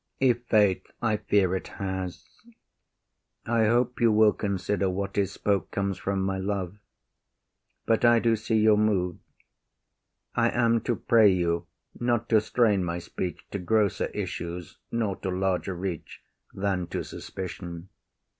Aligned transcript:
IAGO. 0.19 0.33
Trust 0.49 0.53
me, 0.53 0.81
I 1.03 1.17
fear 1.17 1.55
it 1.55 1.67
has. 1.77 2.27
I 3.45 3.65
hope 3.65 4.01
you 4.01 4.11
will 4.11 4.33
consider 4.33 4.89
what 4.89 5.15
is 5.15 5.31
spoke 5.31 5.69
Comes 5.69 5.99
from 5.99 6.23
my 6.23 6.39
love. 6.39 6.79
But 7.85 8.03
I 8.03 8.17
do 8.17 8.35
see 8.35 8.57
you’re 8.57 8.81
mov’d. 8.87 9.19
I 10.33 10.49
am 10.49 10.81
to 10.89 10.95
pray 10.95 11.29
you 11.31 11.67
not 11.99 12.27
to 12.29 12.41
strain 12.41 12.83
my 12.83 12.97
speech 12.97 13.45
To 13.51 13.59
grosser 13.59 14.07
issues 14.25 14.79
nor 14.91 15.17
to 15.17 15.29
larger 15.29 15.75
reach 15.75 16.23
Than 16.51 16.87
to 16.87 17.03
suspicion. 17.03 17.89